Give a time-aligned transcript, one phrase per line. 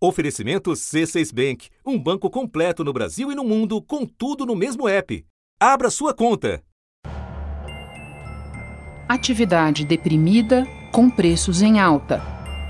[0.00, 4.88] Oferecimento C6 Bank, um banco completo no Brasil e no mundo, com tudo no mesmo
[4.88, 5.26] app.
[5.58, 6.62] Abra sua conta.
[9.08, 12.22] Atividade deprimida com preços em alta.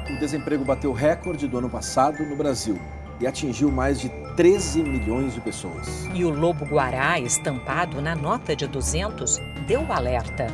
[0.09, 2.81] O desemprego bateu recorde do ano passado no Brasil
[3.21, 6.07] e atingiu mais de 13 milhões de pessoas.
[6.15, 9.37] E o lobo guará, estampado na nota de 200,
[9.67, 10.47] deu alerta.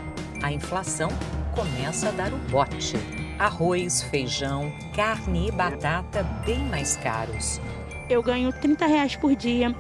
[0.43, 1.09] A inflação
[1.55, 2.97] começa a dar o bote.
[3.39, 7.61] Arroz, feijão, carne e batata bem mais caros.
[8.09, 9.75] Eu ganho 30 reais por dia.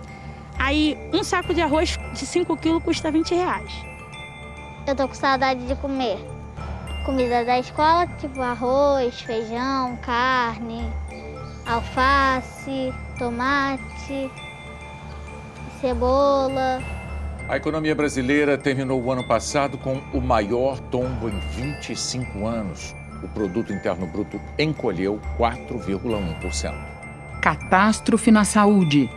[0.58, 3.72] Aí um saco de arroz de 5 quilos custa 20 reais.
[4.86, 6.18] Eu tô com saudade de comer
[7.04, 10.90] comida da escola, tipo arroz, feijão, carne,
[11.66, 14.30] alface, tomate,
[15.80, 16.82] cebola.
[17.46, 22.94] A economia brasileira terminou o ano passado com o maior tombo em 25 anos.
[23.24, 26.74] O produto interno bruto encolheu 4,1%.
[27.40, 29.08] Catástrofe na saúde.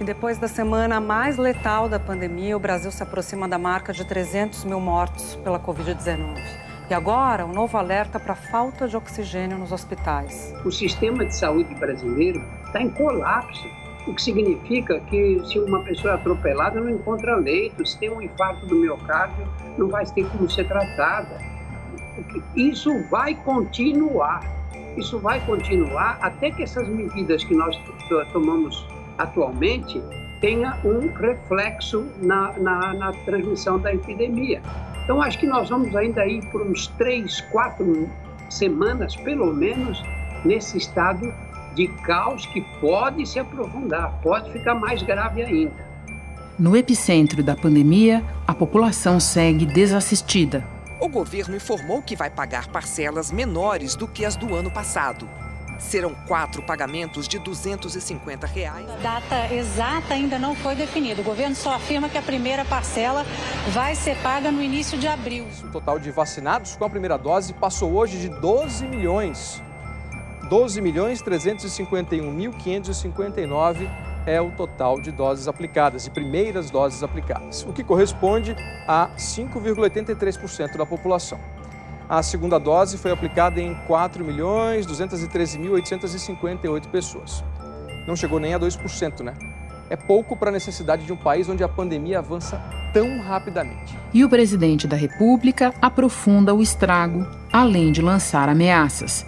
[0.00, 4.04] E depois da semana mais letal da pandemia, o Brasil se aproxima da marca de
[4.04, 6.36] 300 mil mortos pela Covid-19.
[6.90, 10.52] E agora, um novo alerta para a falta de oxigênio nos hospitais.
[10.64, 13.68] O sistema de saúde brasileiro está em colapso
[14.06, 18.20] o que significa que se uma pessoa é atropelada não encontra leito, se tem um
[18.20, 19.46] infarto do miocárdio
[19.78, 21.38] não vai ter como ser tratada.
[22.56, 24.42] Isso vai continuar,
[24.96, 27.76] isso vai continuar até que essas medidas que nós
[28.32, 28.86] tomamos
[29.18, 30.00] atualmente
[30.40, 34.60] tenha um reflexo na, na, na transmissão da epidemia.
[35.04, 38.08] Então acho que nós vamos ainda ir por uns três, quatro
[38.48, 40.02] semanas, pelo menos,
[40.44, 41.32] nesse estado
[41.74, 45.84] de caos que pode se aprofundar, pode ficar mais grave ainda.
[46.58, 50.64] No epicentro da pandemia, a população segue desassistida.
[51.04, 55.28] O governo informou que vai pagar parcelas menores do que as do ano passado.
[55.78, 58.88] Serão quatro pagamentos de 250 reais.
[58.88, 61.20] A data exata ainda não foi definida.
[61.20, 63.26] O governo só afirma que a primeira parcela
[63.74, 65.46] vai ser paga no início de abril.
[65.64, 69.62] O total de vacinados com a primeira dose passou hoje de 12 milhões.
[70.48, 77.84] 12 milhões 351.559 é o total de doses aplicadas, de primeiras doses aplicadas, o que
[77.84, 81.40] corresponde a 5,83% da população.
[82.08, 87.42] A segunda dose foi aplicada em 4 milhões 213.858 pessoas.
[88.06, 89.34] Não chegou nem a 2%, né?
[89.88, 92.60] É pouco para a necessidade de um país onde a pandemia avança
[92.92, 93.98] tão rapidamente.
[94.12, 99.26] E o presidente da República aprofunda o estrago, além de lançar ameaças.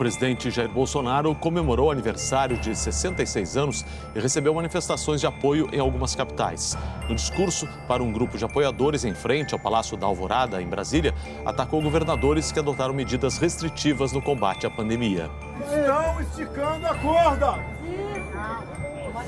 [0.00, 3.84] O presidente Jair Bolsonaro comemorou o aniversário de 66 anos
[4.14, 6.74] e recebeu manifestações de apoio em algumas capitais.
[7.06, 11.14] No discurso para um grupo de apoiadores em frente ao Palácio da Alvorada, em Brasília,
[11.44, 15.30] atacou governadores que adotaram medidas restritivas no combate à pandemia.
[15.60, 17.58] Estão esticando a corda!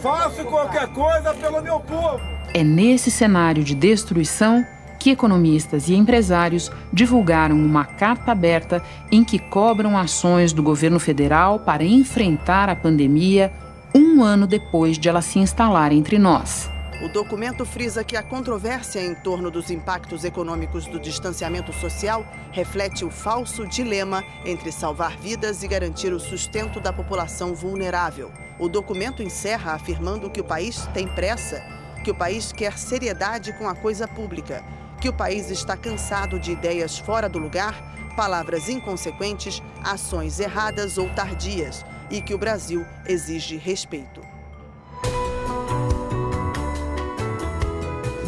[0.01, 2.19] Faço qualquer coisa pelo meu povo!
[2.55, 4.65] É nesse cenário de destruição
[5.03, 8.81] que economistas e empresários divulgaram uma carta aberta
[9.11, 13.53] em que cobram ações do governo federal para enfrentar a pandemia
[13.93, 16.71] um ano depois de ela se instalar entre nós.
[17.03, 23.05] O documento frisa que a controvérsia em torno dos impactos econômicos do distanciamento social reflete
[23.05, 28.31] o falso dilema entre salvar vidas e garantir o sustento da população vulnerável.
[28.57, 31.61] O documento encerra afirmando que o país tem pressa,
[32.05, 34.63] que o país quer seriedade com a coisa pública
[35.03, 37.75] que o país está cansado de ideias fora do lugar,
[38.15, 44.21] palavras inconsequentes, ações erradas ou tardias e que o Brasil exige respeito.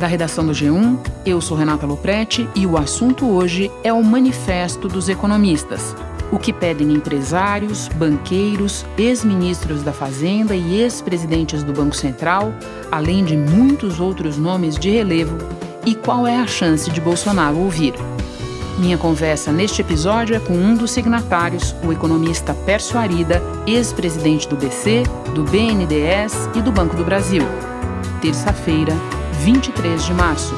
[0.01, 4.89] Da redação do G1, eu sou Renata Loprete e o assunto hoje é o Manifesto
[4.89, 5.95] dos Economistas.
[6.33, 12.53] O que pedem empresários, banqueiros, ex-ministros da Fazenda e ex-presidentes do Banco Central,
[12.91, 15.39] além de muitos outros nomes de relevo
[15.87, 17.95] e qual é a chance de Bolsonaro ouvir.
[18.79, 24.57] Minha conversa neste episódio é com um dos signatários, o economista Pércio Arida, ex-presidente do
[24.57, 27.43] BC, do BNDES e do Banco do Brasil.
[28.21, 28.93] Terça-feira,
[29.43, 30.55] 23 de março.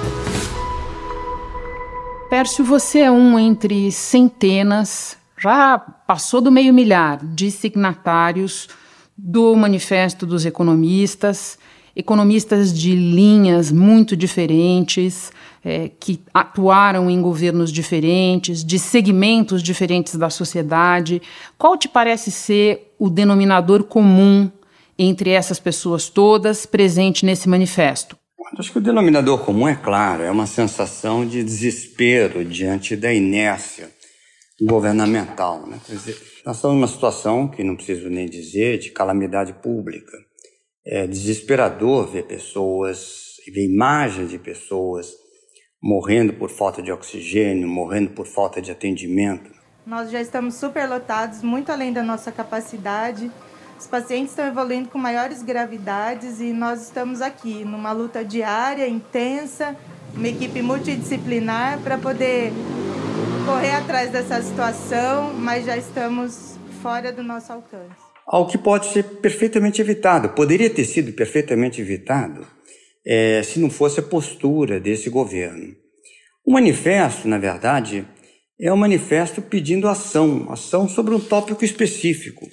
[2.31, 8.69] Pércio, você é um entre centenas, já passou do meio milhar de signatários
[9.17, 11.59] do Manifesto dos Economistas
[11.97, 15.33] economistas de linhas muito diferentes,
[15.65, 21.23] é, que atuaram em governos diferentes, de segmentos diferentes da sociedade.
[21.57, 24.51] Qual te parece ser o denominador comum
[24.99, 28.17] entre essas pessoas todas presente nesse manifesto?
[28.59, 33.91] Acho que o denominador comum é claro, é uma sensação de desespero diante da inércia
[34.61, 35.67] governamental.
[35.67, 35.79] Né?
[35.85, 40.26] Quer dizer, Nós estamos numa situação que não preciso nem dizer de calamidade pública.
[40.87, 45.13] É desesperador ver pessoas, ver imagens de pessoas
[45.83, 49.51] morrendo por falta de oxigênio, morrendo por falta de atendimento.
[49.85, 53.31] Nós já estamos superlotados, muito além da nossa capacidade.
[53.79, 59.77] Os pacientes estão evoluindo com maiores gravidades e nós estamos aqui numa luta diária, intensa,
[60.15, 62.53] uma equipe multidisciplinar para poder
[63.45, 68.06] correr atrás dessa situação, mas já estamos fora do nosso alcance.
[68.27, 72.45] Algo que pode ser perfeitamente evitado, poderia ter sido perfeitamente evitado
[73.07, 75.77] é, se não fosse a postura desse governo.
[76.45, 78.05] O manifesto, na verdade,
[78.61, 82.49] é um manifesto pedindo ação, ação sobre um tópico específico,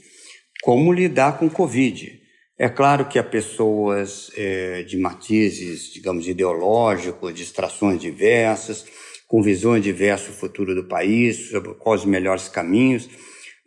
[0.61, 2.21] como lidar com o Covid.
[2.57, 8.85] É claro que há pessoas é, de matizes, digamos, ideológicos, de extrações diversas,
[9.27, 13.09] com visões diversas do futuro do país, sobre quais os melhores caminhos,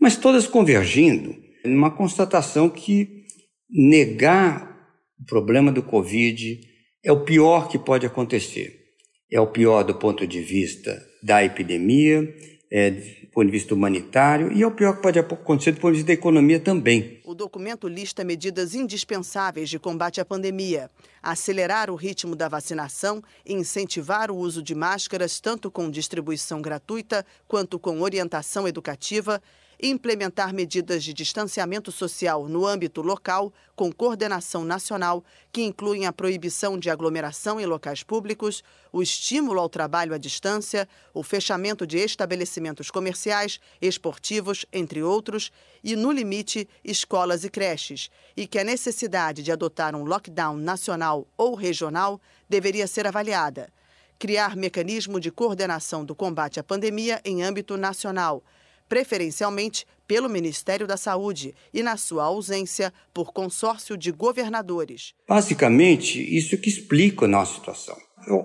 [0.00, 3.24] mas todas convergindo numa constatação que
[3.68, 4.76] negar
[5.20, 6.60] o problema do Covid
[7.04, 8.84] é o pior que pode acontecer.
[9.30, 12.32] É o pior do ponto de vista da epidemia,
[12.70, 15.92] é, do ponto de vista humanitário, e é o pior que pode acontecer do ponto
[15.92, 17.20] de vista da economia também.
[17.24, 20.90] O documento lista medidas indispensáveis de combate à pandemia,
[21.22, 27.78] acelerar o ritmo da vacinação incentivar o uso de máscaras, tanto com distribuição gratuita quanto
[27.78, 29.42] com orientação educativa
[29.82, 36.78] implementar medidas de distanciamento social no âmbito local, com coordenação nacional, que incluem a proibição
[36.78, 38.62] de aglomeração em locais públicos,
[38.92, 45.52] o estímulo ao trabalho à distância, o fechamento de estabelecimentos comerciais, esportivos, entre outros,
[45.84, 51.26] e, no limite, escolas e creches, e que a necessidade de adotar um lockdown nacional
[51.36, 53.70] ou regional deveria ser avaliada.
[54.18, 58.42] Criar mecanismo de coordenação do combate à pandemia em âmbito nacional
[58.88, 65.14] preferencialmente pelo Ministério da Saúde e, na sua ausência, por consórcio de governadores.
[65.28, 67.96] Basicamente, isso que explica a nossa situação.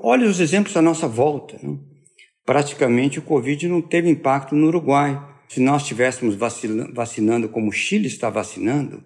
[0.03, 1.57] Olha os exemplos à nossa volta.
[1.61, 1.77] Né?
[2.45, 5.19] Praticamente o Covid não teve impacto no Uruguai.
[5.47, 6.35] Se nós estivéssemos
[6.93, 9.03] vacinando como o Chile está vacinando,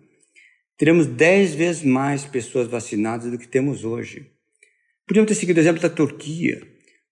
[0.78, 4.32] teríamos 10 vezes mais pessoas vacinadas do que temos hoje.
[5.08, 6.60] Podíamos ter seguido o exemplo da Turquia,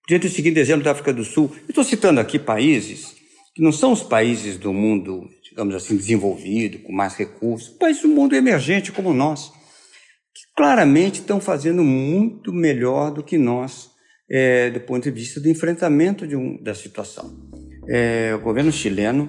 [0.02, 1.54] podíamos ter seguido o exemplo da África do Sul.
[1.68, 3.13] estou citando aqui países
[3.54, 8.08] que não são os países do mundo, digamos assim, desenvolvido, com mais recursos, países do
[8.08, 9.52] mundo emergente como nós,
[10.34, 13.90] que claramente estão fazendo muito melhor do que nós,
[14.28, 17.32] é, do ponto de vista do enfrentamento um, da situação.
[17.88, 19.28] É, o governo chileno,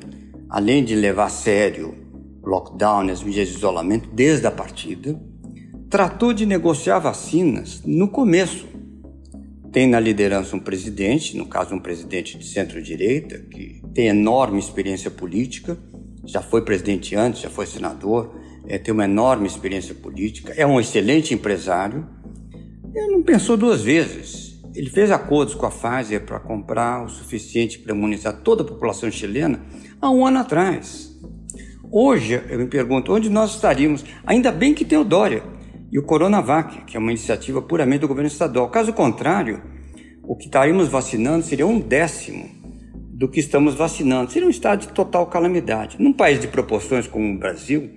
[0.49, 1.95] além de levar a sério
[2.43, 5.19] lockdown as medidas de isolamento desde a partida,
[5.89, 8.67] tratou de negociar vacinas no começo
[9.75, 15.11] tem na liderança um presidente, no caso um presidente de centro-direita, que tem enorme experiência
[15.11, 15.77] política,
[16.23, 18.39] já foi presidente antes, já foi senador,
[18.69, 22.07] é, tem uma enorme experiência política, é um excelente empresário.
[22.93, 24.61] Ele não pensou duas vezes.
[24.73, 29.11] Ele fez acordos com a Pfizer para comprar o suficiente para imunizar toda a população
[29.11, 29.59] chilena
[29.99, 31.13] há um ano atrás.
[31.91, 34.05] Hoje, eu me pergunto onde nós estaríamos.
[34.25, 35.43] Ainda bem que tem o Dória
[35.95, 38.67] e o Coronavac, que é uma iniciativa puramente do governo estadual.
[38.67, 39.61] Caso contrário,
[40.23, 42.49] o que estaríamos vacinando seria um décimo
[43.13, 44.29] do que estamos vacinando.
[44.29, 45.95] Seria um estado de total calamidade.
[45.97, 47.89] Num país de proporções como o Brasil,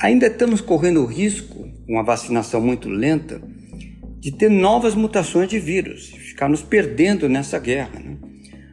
[0.00, 3.42] ainda estamos correndo o risco, com a vacinação muito lenta,
[4.18, 8.00] de ter novas mutações de vírus, ficar nos perdendo nessa guerra.
[8.00, 8.16] Né?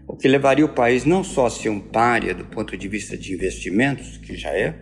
[0.07, 3.17] O que levaria o país não só a ser um párea do ponto de vista
[3.17, 4.73] de investimentos, que já é,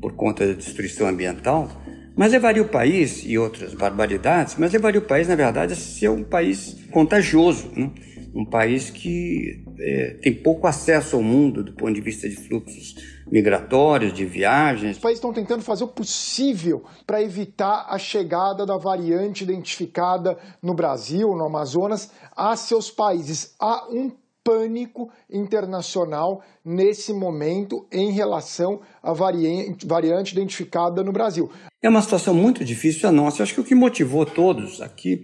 [0.00, 1.70] por conta da destruição ambiental,
[2.18, 6.10] mas levaria o país, e outras barbaridades, mas levaria o país, na verdade, a ser
[6.10, 7.92] um país contagioso, né?
[8.34, 12.96] um país que é, tem pouco acesso ao mundo do ponto de vista de fluxos
[13.30, 14.96] migratórios, de viagens.
[14.96, 20.74] Os países estão tentando fazer o possível para evitar a chegada da variante identificada no
[20.74, 23.54] Brasil, no Amazonas, a seus países.
[23.60, 24.10] Há um
[24.48, 31.50] pânico internacional nesse momento em relação à variante, variante identificada no Brasil.
[31.82, 33.40] É uma situação muito difícil a nossa.
[33.40, 35.20] Eu acho que o que motivou todos aqui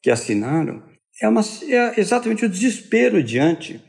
[0.00, 0.84] que assinaram
[1.20, 3.82] é, uma, é exatamente o desespero diante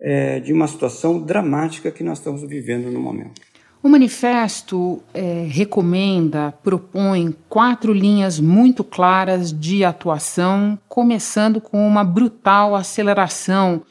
[0.00, 3.38] é, de uma situação dramática que nós estamos vivendo no momento.
[3.82, 12.74] O manifesto é, recomenda, propõe quatro linhas muito claras de atuação, começando com uma brutal
[12.74, 13.82] aceleração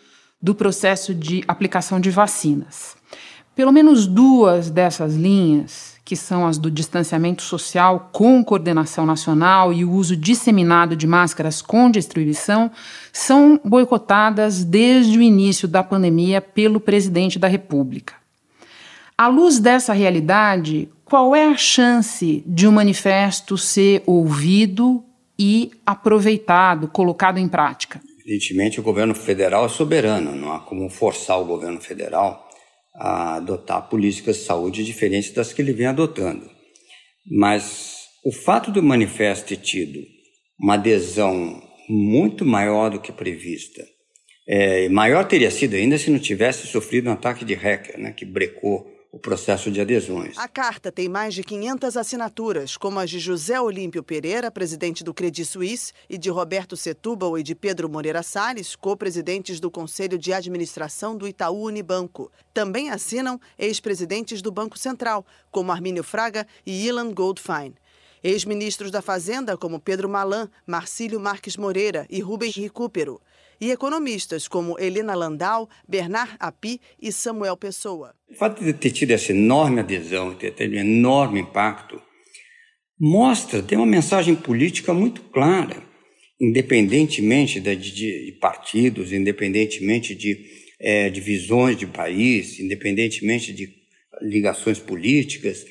[0.41, 2.95] do processo de aplicação de vacinas.
[3.55, 9.86] Pelo menos duas dessas linhas, que são as do distanciamento social com coordenação nacional e
[9.86, 12.71] o uso disseminado de máscaras com distribuição,
[13.13, 18.15] são boicotadas desde o início da pandemia pelo presidente da República.
[19.17, 25.03] À luz dessa realidade, qual é a chance de um manifesto ser ouvido
[25.38, 28.01] e aproveitado, colocado em prática?
[28.25, 32.48] Evidentemente, o governo federal é soberano, não há como forçar o governo federal
[32.96, 36.50] a adotar políticas de saúde diferentes das que ele vem adotando.
[37.25, 40.00] Mas o fato do manifesto ter tido
[40.60, 43.84] uma adesão muito maior do que prevista,
[44.48, 48.25] é, maior teria sido ainda se não tivesse sofrido um ataque de hacker, né, que
[48.25, 50.38] brecou o processo de adesões.
[50.38, 55.13] A carta tem mais de 500 assinaturas, como as de José Olímpio Pereira, presidente do
[55.13, 60.32] Credit Suisse, e de Roberto Setúbal e de Pedro Moreira Salles, co-presidentes do Conselho de
[60.32, 62.32] Administração do Itaú Unibanco.
[62.53, 67.74] Também assinam ex-presidentes do Banco Central, como Armínio Fraga e Ilan Goldfein.
[68.24, 73.20] Ex-ministros da Fazenda, como Pedro Malan, Marcílio Marques Moreira e Rubens Recupero
[73.62, 78.16] e economistas como Helena Landau, Bernard Api e Samuel Pessoa.
[78.28, 82.01] O fato de ter tido essa enorme adesão, ter tido um enorme impacto,
[83.00, 85.84] mostra, tem uma mensagem política muito clara,
[86.40, 90.44] independentemente de, de partidos, independentemente de
[90.80, 93.70] é, divisões de país, independentemente de
[94.24, 95.63] ligações políticas,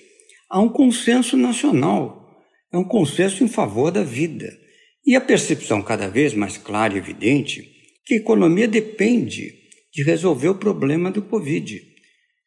[0.49, 2.20] há um consenso nacional,
[2.73, 4.57] é um consenso em favor da vida.
[5.07, 7.69] E a percepção cada vez mais clara e evidente
[8.05, 9.55] que a economia depende
[9.93, 11.83] de resolver o problema do Covid.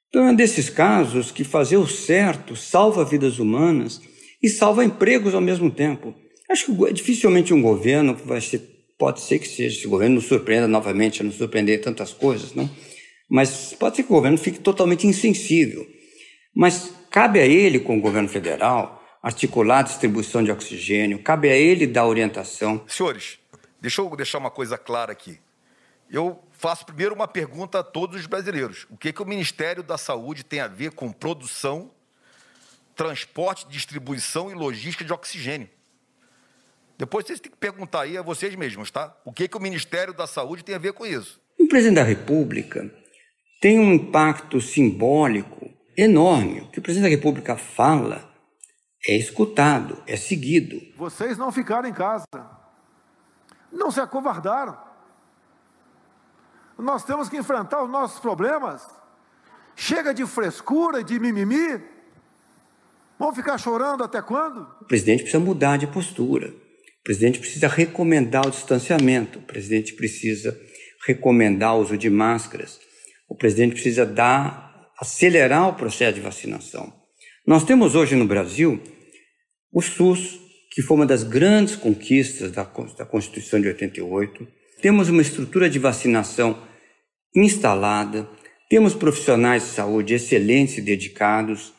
[0.08, 4.00] Então, é um desses casos que fazer o certo salva vidas humanas
[4.42, 6.13] e salva empregos ao mesmo tempo.
[6.50, 8.62] Acho que dificilmente um governo vai ser,
[8.98, 12.53] pode ser que seja, se o governo nos surpreenda novamente, a nos surpreender tantas coisas,
[12.53, 12.70] não?
[13.30, 15.84] Mas pode ser que o governo fique totalmente insensível.
[16.56, 21.56] Mas cabe a ele, com o governo federal, articular a distribuição de oxigênio, cabe a
[21.56, 22.84] ele dar orientação.
[22.88, 23.39] Senhores,
[23.82, 25.39] deixa eu deixar uma coisa clara aqui
[26.13, 29.98] eu faço primeiro uma pergunta a todos os brasileiros: o que, que o Ministério da
[29.98, 31.89] Saúde tem a ver com produção,
[32.96, 35.68] transporte, distribuição e logística de oxigênio?
[37.00, 39.18] Depois vocês têm que perguntar aí a vocês mesmos, tá?
[39.25, 41.42] O que, que o Ministério da Saúde tem a ver com isso?
[41.60, 42.89] O presidente da República
[43.60, 46.62] tem um impacto simbólico enorme.
[46.62, 48.32] O que o presidente da República fala
[49.06, 50.82] é escutado, é seguido.
[50.96, 52.26] Vocês não ficaram em casa,
[53.72, 54.78] não se acovardaram.
[56.78, 58.86] Nós temos que enfrentar os nossos problemas.
[59.76, 61.82] Chega de frescura, de mimimi.
[63.18, 64.68] Vamos ficar chorando até quando?
[64.82, 66.48] O presidente precisa mudar de postura.
[66.50, 69.40] O presidente precisa recomendar o distanciamento.
[69.40, 70.58] O presidente precisa
[71.06, 72.80] recomendar o uso de máscaras.
[73.28, 76.92] O presidente precisa dar, acelerar o processo de vacinação.
[77.46, 78.82] Nós temos hoje no Brasil
[79.74, 80.39] o SUS,
[80.72, 84.48] que foi uma das grandes conquistas da, da Constituição de 88
[84.84, 86.62] temos uma estrutura de vacinação
[87.34, 88.30] instalada,
[88.70, 91.72] temos profissionais de saúde excelentes e dedicados.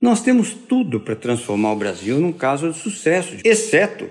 [0.00, 4.10] Nós temos tudo para transformar o Brasil num caso de sucesso, exceto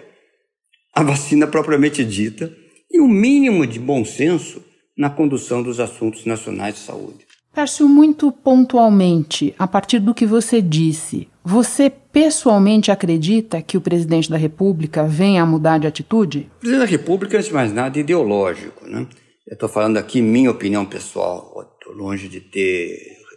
[0.94, 2.56] a vacina propriamente dita
[2.92, 4.64] e o um mínimo de bom senso
[4.96, 7.26] na condução dos assuntos nacionais de saúde.
[7.54, 14.30] Pércio, muito pontualmente, a partir do que você disse, você pessoalmente acredita que o presidente
[14.30, 16.50] da República venha a mudar de atitude?
[16.58, 18.88] O presidente da República, antes de mais nada, é ideológico.
[18.88, 19.06] Né?
[19.46, 22.88] Eu estou falando aqui minha opinião pessoal, estou longe de ter,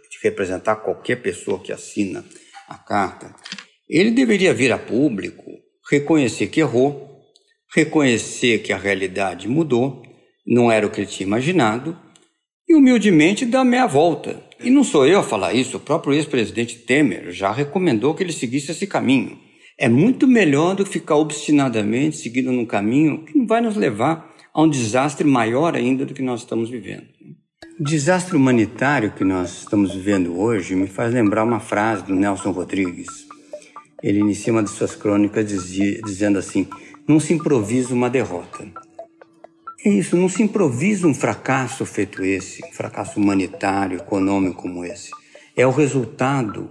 [0.09, 2.23] de representar qualquer pessoa que assina
[2.69, 3.35] a carta.
[3.89, 5.43] Ele deveria vir a público,
[5.91, 7.19] reconhecer que errou,
[7.75, 10.01] reconhecer que a realidade mudou,
[10.47, 12.04] não era o que ele tinha imaginado,
[12.67, 14.43] e humildemente dar meia volta.
[14.63, 18.33] E não sou eu a falar isso, o próprio ex-presidente Temer já recomendou que ele
[18.33, 19.37] seguisse esse caminho.
[19.77, 24.33] É muito melhor do que ficar obstinadamente seguindo num caminho que não vai nos levar
[24.53, 27.05] a um desastre maior ainda do que nós estamos vivendo.
[27.77, 32.51] O desastre humanitário que nós estamos vivendo hoje me faz lembrar uma frase do Nelson
[32.51, 33.07] Rodrigues.
[34.01, 36.67] Ele inicia uma de suas crônicas dizia, dizendo assim:
[37.05, 38.65] Não se improvisa uma derrota,
[39.87, 45.11] é isso, não se improvisa um fracasso feito esse, um fracasso humanitário, econômico como esse.
[45.55, 46.69] É o resultado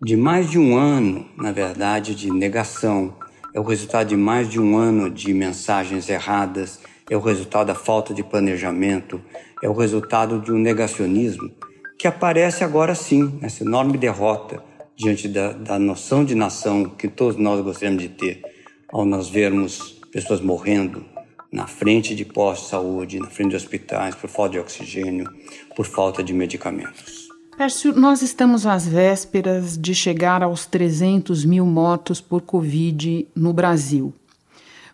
[0.00, 3.14] de mais de um ano, na verdade, de negação,
[3.54, 7.74] é o resultado de mais de um ano de mensagens erradas, é o resultado da
[7.74, 9.20] falta de planejamento,
[9.62, 11.50] é o resultado de um negacionismo
[11.98, 14.62] que aparece agora sim, nessa enorme derrota
[14.96, 18.42] diante da, da noção de nação que todos nós gostaríamos de ter
[18.90, 21.04] ao nós vermos pessoas morrendo,
[21.50, 25.28] na frente de postos de saúde, na frente de hospitais, por falta de oxigênio,
[25.74, 27.28] por falta de medicamentos.
[27.56, 34.14] Pércio, nós estamos às vésperas de chegar aos 300 mil mortos por Covid no Brasil.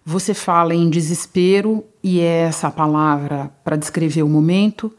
[0.02, 4.92] Você fala em desespero, e é essa a palavra para descrever o momento,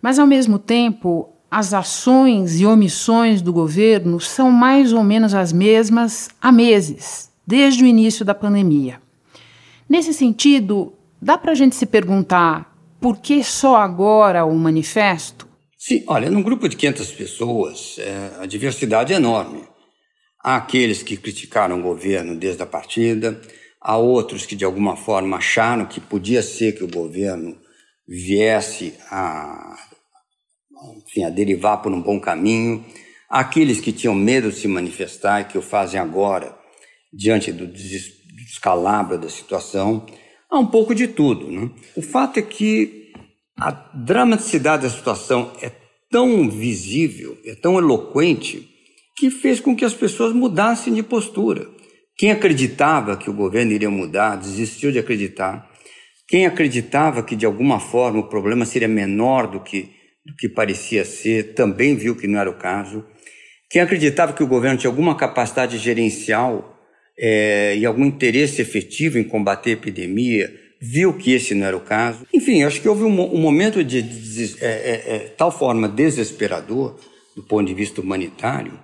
[0.00, 5.52] mas ao mesmo tempo as ações e omissões do governo são mais ou menos as
[5.52, 9.00] mesmas há meses, desde o início da pandemia.
[9.90, 15.48] Nesse sentido, dá para a gente se perguntar por que só agora o manifesto?
[15.76, 19.64] Sim, olha, num grupo de 500 pessoas, é, a diversidade é enorme.
[20.44, 23.40] Há aqueles que criticaram o governo desde a partida,
[23.80, 27.58] há outros que de alguma forma acharam que podia ser que o governo
[28.06, 29.76] viesse a,
[30.98, 32.84] enfim, a derivar por um bom caminho,
[33.28, 36.56] há aqueles que tinham medo de se manifestar e que o fazem agora
[37.12, 37.66] diante do
[38.50, 40.04] descalabro da situação,
[40.50, 41.48] há um pouco de tudo.
[41.48, 41.70] Né?
[41.94, 43.12] O fato é que
[43.56, 45.70] a dramaticidade da situação é
[46.10, 48.68] tão visível, é tão eloquente,
[49.16, 51.68] que fez com que as pessoas mudassem de postura.
[52.16, 55.70] Quem acreditava que o governo iria mudar desistiu de acreditar.
[56.26, 59.90] Quem acreditava que de alguma forma o problema seria menor do que,
[60.26, 63.04] do que parecia ser também viu que não era o caso.
[63.70, 66.79] Quem acreditava que o governo tinha alguma capacidade gerencial
[67.20, 70.50] é, e algum interesse efetivo em combater a epidemia,
[70.80, 72.26] viu que esse não era o caso.
[72.32, 76.98] Enfim, acho que houve um, um momento de, de, é, é, é, tal forma desesperador,
[77.36, 78.80] do ponto de vista humanitário,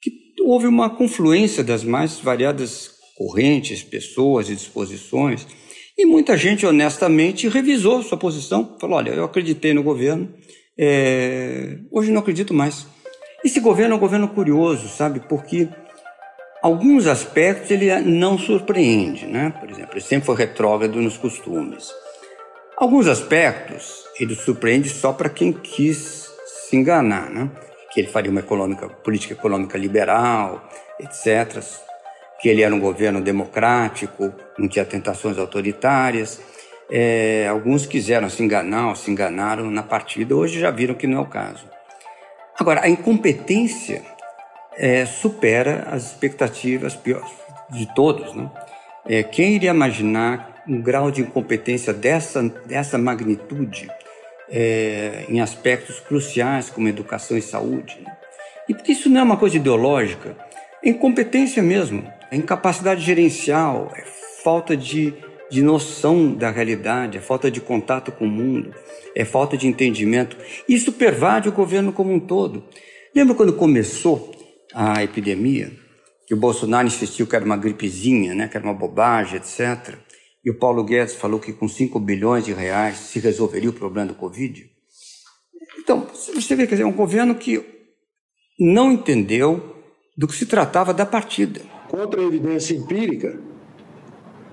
[0.00, 0.10] que
[0.40, 5.46] houve uma confluência das mais variadas correntes, pessoas e disposições,
[5.96, 10.32] e muita gente honestamente revisou sua posição, falou: olha, eu acreditei no governo,
[10.78, 12.86] é, hoje não acredito mais.
[13.44, 15.20] Esse governo é um governo curioso, sabe?
[15.28, 15.68] Porque
[16.60, 19.52] Alguns aspectos ele não surpreende, né?
[19.60, 21.92] Por exemplo, ele sempre foi retrógrado nos costumes.
[22.76, 27.48] Alguns aspectos ele surpreende só para quem quis se enganar, né?
[27.92, 31.62] Que ele faria uma econômica, política econômica liberal, etc.
[32.40, 36.40] Que ele era um governo democrático, não tinha tentações autoritárias.
[36.90, 41.20] É, alguns quiseram se enganar se enganaram na partida, hoje já viram que não é
[41.20, 41.68] o caso.
[42.58, 44.02] Agora, a incompetência
[44.78, 46.96] é, supera as expectativas
[47.70, 48.32] de todos.
[48.34, 48.48] Né?
[49.06, 53.90] É, quem iria imaginar um grau de incompetência dessa, dessa magnitude
[54.48, 57.98] é, em aspectos cruciais como educação e saúde?
[58.02, 58.16] Né?
[58.68, 60.36] E porque isso não é uma coisa ideológica,
[60.84, 64.04] é incompetência mesmo, é incapacidade gerencial, é
[64.44, 65.12] falta de,
[65.50, 68.72] de noção da realidade, é falta de contato com o mundo,
[69.16, 70.36] é falta de entendimento.
[70.68, 72.62] Isso pervade o governo como um todo.
[73.14, 74.37] Lembra quando começou
[74.74, 75.72] a epidemia,
[76.26, 79.96] que o Bolsonaro insistiu que era uma gripezinha, né, que era uma bobagem, etc.
[80.44, 84.08] E o Paulo Guedes falou que com 5 bilhões de reais se resolveria o problema
[84.08, 84.70] do Covid.
[85.78, 87.64] Então, você vê, quer dizer, é um governo que
[88.58, 89.76] não entendeu
[90.16, 91.60] do que se tratava da partida.
[91.88, 93.40] Contra a evidência empírica,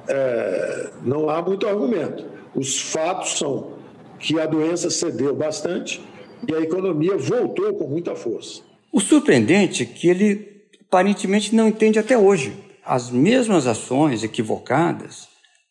[0.08, 2.26] é, não há muito argumento.
[2.56, 3.76] Os fatos são
[4.20, 6.02] que a doença cedeu bastante
[6.48, 8.62] e a economia voltou com muita força.
[8.96, 12.56] O surpreendente é que ele aparentemente não entende até hoje.
[12.82, 15.28] As mesmas ações equivocadas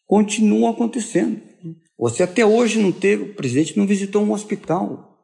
[0.07, 1.41] continuam acontecendo.
[1.99, 5.19] Você até hoje não teve, o presidente não visitou um hospital.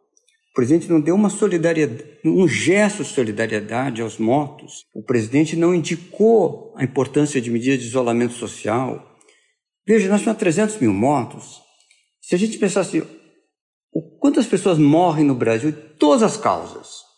[0.50, 4.86] O presidente não deu uma solidariedade, um gesto de solidariedade aos mortos.
[4.94, 9.14] O presidente não indicou a importância de medidas de isolamento social.
[9.86, 11.60] Veja, nós temos 300 mil mortos.
[12.18, 13.02] Se a gente pensasse
[14.18, 17.09] quantas pessoas morrem no Brasil, todas as causas,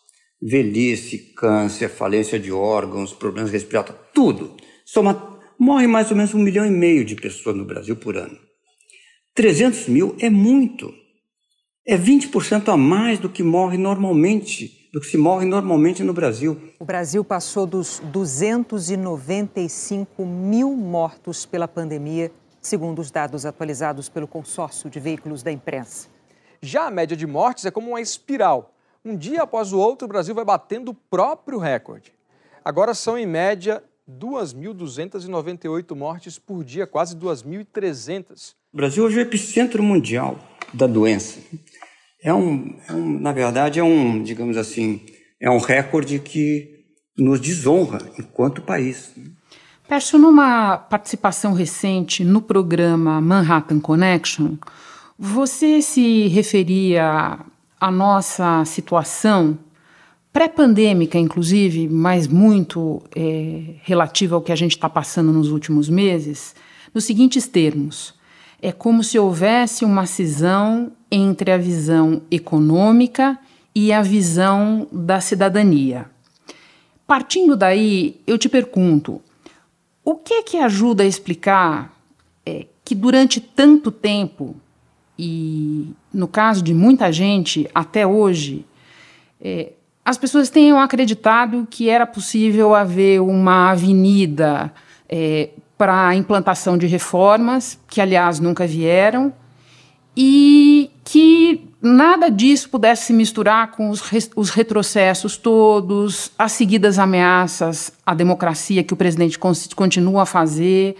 [0.45, 4.57] velhice, câncer, falência de órgãos, problemas respiratórios, tudo.
[4.83, 8.37] Soma, morre mais ou menos um milhão e meio de pessoas no Brasil por ano.
[9.33, 10.93] 300 mil é muito.
[11.87, 16.61] É 20% a mais do que morre normalmente, do que se morre normalmente no Brasil.
[16.79, 22.29] O Brasil passou dos 295 mil mortos pela pandemia,
[22.61, 26.09] segundo os dados atualizados pelo consórcio de veículos da imprensa.
[26.61, 28.72] Já a média de mortes é como uma espiral
[29.05, 32.13] um dia após o outro, o Brasil vai batendo o próprio recorde.
[32.63, 38.53] Agora são, em média, 2.298 mortes por dia, quase 2.300.
[38.73, 40.39] O Brasil hoje é o epicentro mundial
[40.73, 41.39] da doença.
[42.21, 45.01] É um, é um, na verdade, é um, digamos assim,
[45.39, 46.85] é um recorde que
[47.17, 49.13] nos desonra enquanto país.
[49.87, 54.55] Perso, numa participação recente no programa Manhattan Connection,
[55.19, 57.39] você se referia
[57.83, 59.59] a nossa situação
[60.31, 66.55] pré-pandêmica, inclusive, mas muito é, relativa ao que a gente está passando nos últimos meses,
[66.93, 68.13] nos seguintes termos:
[68.61, 73.37] é como se houvesse uma cisão entre a visão econômica
[73.75, 76.05] e a visão da cidadania.
[77.05, 79.21] Partindo daí, eu te pergunto:
[80.05, 81.93] o que é que ajuda a explicar
[82.45, 84.55] é, que durante tanto tempo
[85.17, 88.65] e no caso de muita gente, até hoje,
[89.41, 89.73] é,
[90.03, 94.73] as pessoas tenham acreditado que era possível haver uma avenida
[95.07, 99.33] é, para a implantação de reformas, que aliás nunca vieram,
[100.15, 106.99] e que nada disso pudesse se misturar com os, re os retrocessos todos, as seguidas
[106.99, 109.37] ameaças à democracia que o presidente
[109.75, 110.95] continua a fazer.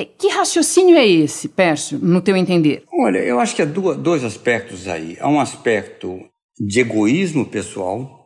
[0.00, 2.84] É, que raciocínio é esse, Pércio, no teu entender?
[2.90, 5.18] Olha, eu acho que há dois aspectos aí.
[5.20, 6.18] Há um aspecto
[6.58, 8.18] de egoísmo pessoal.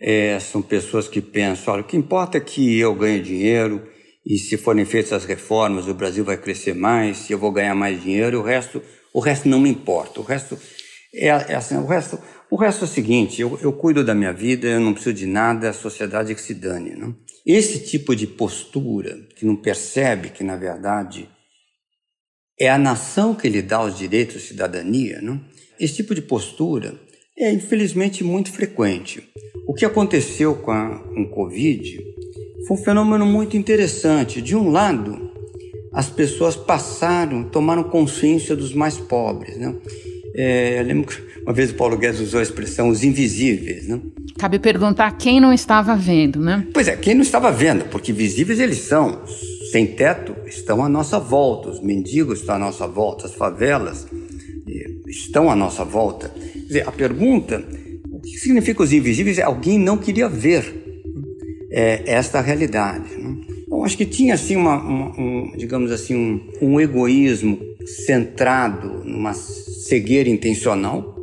[0.00, 3.86] É, são pessoas que pensam, olha, o que importa é que eu ganhe dinheiro
[4.26, 8.02] e se forem feitas as reformas, o Brasil vai crescer mais, eu vou ganhar mais
[8.02, 8.82] dinheiro, o resto,
[9.14, 10.20] o resto não me importa.
[10.20, 10.58] O resto
[11.14, 12.18] é, é assim, o resto,
[12.50, 15.26] o resto é o seguinte, eu, eu cuido da minha vida, eu não preciso de
[15.26, 16.96] nada, a sociedade é que se dane.
[16.96, 17.14] Não?
[17.44, 21.28] Esse tipo de postura, que não percebe que, na verdade,
[22.58, 25.40] é a nação que lhe dá os direitos de cidadania, não?
[25.78, 27.00] esse tipo de postura
[27.40, 29.22] é, infelizmente, muito frequente.
[29.66, 31.98] O que aconteceu com, a, com o Covid
[32.66, 34.42] foi um fenômeno muito interessante.
[34.42, 35.30] De um lado,
[35.90, 39.56] as pessoas passaram, tomaram consciência dos mais pobres.
[39.56, 39.74] Né?
[40.34, 43.86] É, eu lembro que uma vez o Paulo Guedes usou a expressão os invisíveis.
[43.86, 44.00] Né?
[44.38, 46.66] Cabe perguntar quem não estava vendo, né?
[46.72, 49.20] Pois é, quem não estava vendo, porque visíveis eles são.
[49.70, 54.06] Sem teto estão à nossa volta, os mendigos estão à nossa volta, as favelas
[55.10, 56.28] estão à nossa volta.
[56.28, 57.64] Quer dizer, a pergunta,
[58.10, 59.38] o que significa os invisíveis?
[59.38, 60.64] É alguém não queria ver
[61.70, 63.16] é, esta realidade.
[63.16, 63.36] Né?
[63.68, 69.32] Bom, acho que tinha assim uma, uma um, digamos assim, um, um egoísmo centrado numa
[69.32, 71.16] cegueira intencional.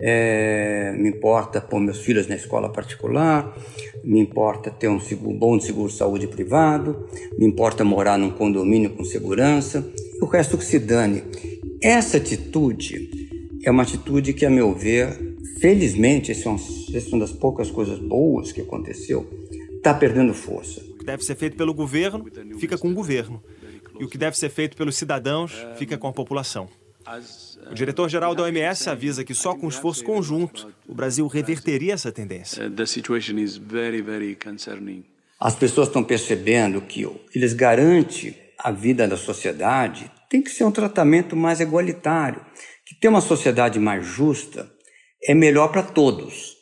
[0.00, 3.56] É, me importa pôr meus filhos na escola particular,
[4.04, 9.04] me importa ter um seguro, bom seguro saúde privado, me importa morar num condomínio com
[9.04, 9.84] segurança,
[10.20, 11.24] o resto que se dane.
[11.82, 13.28] Essa atitude
[13.64, 17.98] é uma atitude que, a meu ver, felizmente, essa é, é uma das poucas coisas
[17.98, 19.28] boas que aconteceu,
[19.76, 20.80] está perdendo força.
[20.80, 22.24] O que deve ser feito pelo governo
[22.58, 23.42] fica com o governo.
[23.98, 26.68] E o que deve ser feito pelos cidadãos fica com a população.
[27.70, 32.68] O diretor-geral da OMS avisa que só com esforço conjunto o Brasil reverteria essa tendência.
[35.40, 40.70] As pessoas estão percebendo que eles garantem a vida da sociedade tem que ser um
[40.70, 42.44] tratamento mais igualitário.
[42.84, 44.70] Que ter uma sociedade mais justa
[45.24, 46.56] é melhor para todos.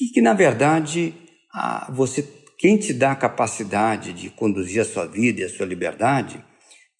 [0.00, 1.14] E que, na verdade,
[1.52, 2.22] a, você,
[2.58, 6.42] quem te dá a capacidade de conduzir a sua vida e a sua liberdade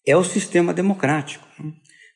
[0.05, 1.47] é o sistema democrático.
[1.59, 1.71] Né?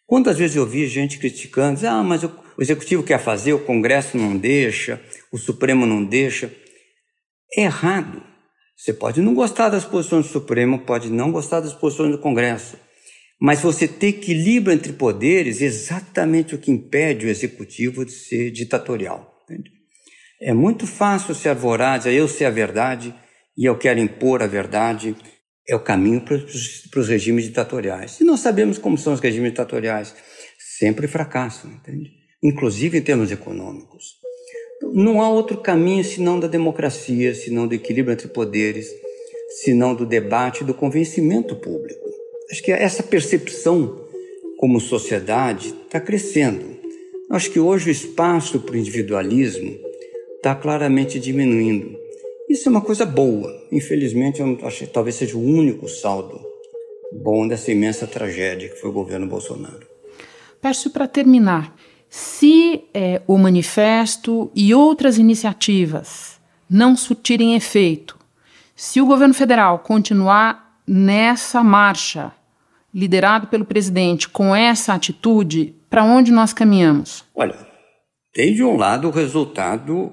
[0.06, 4.38] Quantas vezes eu vi gente criticando, ah, mas o, executivo quer fazer, o Congresso não
[4.38, 6.52] deixa, o Supremo não deixa.
[7.58, 8.22] É errado.
[8.78, 12.78] Você pode não gostar das posições do Supremo, pode não gostar das posições do Congresso,
[13.40, 18.52] mas você ter equilíbrio entre poderes é exatamente o que impede o executivo de ser
[18.52, 19.44] ditatorial.
[19.44, 19.72] Entende?
[20.42, 23.16] É muito fácil se arvorar, dizer eu sei a verdade
[23.58, 25.16] e eu quero impor a verdade.
[25.68, 28.20] É o caminho para os regimes ditatoriais.
[28.20, 30.14] E nós sabemos como são os regimes ditatoriais.
[30.78, 32.12] Sempre fracassam, entende?
[32.44, 34.16] Inclusive em termos econômicos.
[34.94, 38.88] Não há outro caminho senão da democracia, senão do equilíbrio entre poderes,
[39.64, 42.06] senão do debate e do convencimento público.
[42.52, 44.06] Acho que essa percepção
[44.58, 46.76] como sociedade está crescendo.
[47.30, 49.76] Acho que hoje o espaço para o individualismo
[50.36, 52.05] está claramente diminuindo.
[52.50, 53.52] Isso é uma coisa boa.
[53.72, 56.40] Infelizmente, eu acho que talvez seja o único saldo
[57.12, 59.88] bom dessa imensa tragédia que foi o governo Bolsonaro.
[60.62, 61.76] Peço para terminar,
[62.10, 68.18] se é, o manifesto e outras iniciativas não surtirem efeito,
[68.76, 72.32] se o governo federal continuar nessa marcha,
[72.94, 77.24] liderado pelo presidente, com essa atitude, para onde nós caminhamos?
[77.34, 77.56] Olha,
[78.34, 80.12] tem de um lado o resultado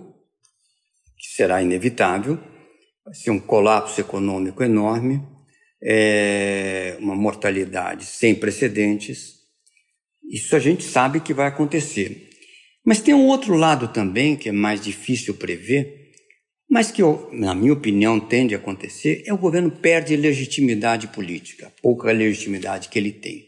[1.35, 2.39] será inevitável,
[3.05, 5.23] vai ser um colapso econômico enorme,
[5.83, 9.41] é uma mortalidade sem precedentes.
[10.31, 12.31] Isso a gente sabe que vai acontecer.
[12.85, 16.03] Mas tem um outro lado também que é mais difícil prever,
[16.71, 22.11] mas que, na minha opinião, tende a acontecer é o governo perde legitimidade política, pouca
[22.13, 23.47] legitimidade que ele tem.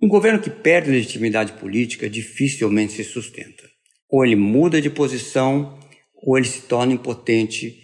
[0.00, 3.64] Um governo que perde legitimidade política dificilmente se sustenta.
[4.08, 5.78] Ou ele muda de posição,
[6.22, 7.76] ou ele se torna impotente,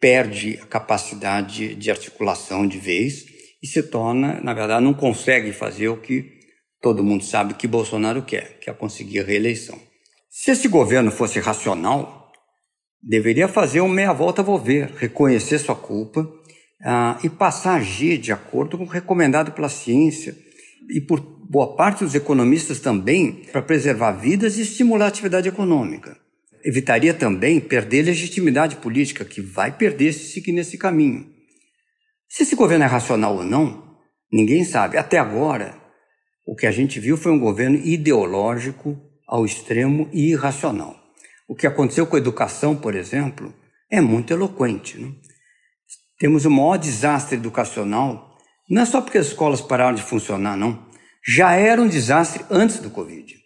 [0.00, 3.24] perde a capacidade de articulação de vez
[3.62, 6.38] e se torna, na verdade, não consegue fazer o que
[6.80, 9.78] todo mundo sabe que Bolsonaro quer, que é conseguir a reeleição.
[10.30, 12.30] Se esse governo fosse racional,
[13.02, 16.30] deveria fazer um meia-volta volver, reconhecer sua culpa
[16.84, 20.36] ah, e passar a agir de acordo com o recomendado pela ciência
[20.88, 26.16] e por boa parte dos economistas também, para preservar vidas e estimular a atividade econômica.
[26.64, 31.26] Evitaria também perder legitimidade política, que vai perder se seguir nesse caminho.
[32.28, 33.96] Se esse governo é racional ou não,
[34.32, 34.98] ninguém sabe.
[34.98, 35.80] Até agora,
[36.46, 40.96] o que a gente viu foi um governo ideológico ao extremo e irracional.
[41.48, 43.54] O que aconteceu com a educação, por exemplo,
[43.90, 44.98] é muito eloquente.
[44.98, 45.12] Né?
[46.18, 48.36] Temos o maior desastre educacional,
[48.68, 50.86] não é só porque as escolas pararam de funcionar, não.
[51.26, 53.37] Já era um desastre antes do Covid.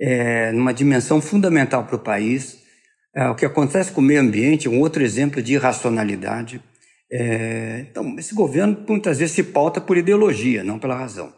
[0.00, 2.58] É, numa dimensão fundamental para o país.
[3.14, 6.62] É, o que acontece com o meio ambiente é um outro exemplo de irracionalidade.
[7.12, 11.32] É, então, esse governo muitas vezes se pauta por ideologia, não pela razão.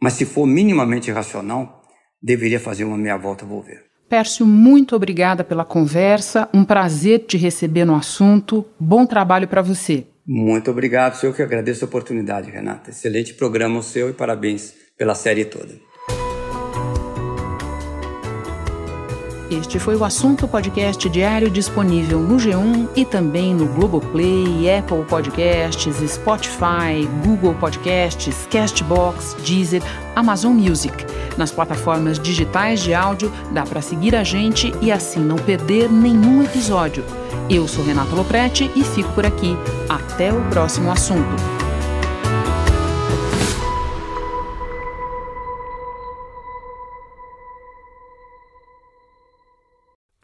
[0.00, 1.82] Mas se for minimamente racional,
[2.20, 3.84] deveria fazer uma meia-volta volver.
[4.08, 6.48] Pércio, muito obrigada pela conversa.
[6.52, 8.66] Um prazer te receber no assunto.
[8.78, 10.06] Bom trabalho para você.
[10.26, 12.90] Muito obrigado, senhor, que agradeço a oportunidade, Renata.
[12.90, 15.91] Excelente programa o seu e parabéns pela série toda.
[19.52, 24.46] Este foi o assunto podcast diário disponível no G1 e também no Globoplay,
[24.78, 29.82] Apple Podcasts, Spotify, Google Podcasts, Castbox, Deezer,
[30.16, 30.94] Amazon Music.
[31.36, 36.42] Nas plataformas digitais de áudio dá para seguir a gente e assim não perder nenhum
[36.42, 37.04] episódio.
[37.50, 39.54] Eu sou Renata Loprete e fico por aqui.
[39.86, 41.61] Até o próximo assunto.